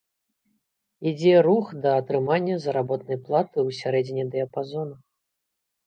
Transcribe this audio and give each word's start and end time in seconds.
Ідзе 1.11 1.33
рух 1.49 1.65
да 1.85 1.91
атрымання 2.03 2.55
заработнай 2.65 3.23
платы 3.29 3.53
ў 3.53 3.69
сярэдзіне 3.85 4.23
дыяпазону. 4.35 4.95